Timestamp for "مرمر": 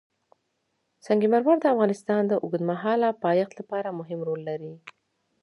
1.31-1.57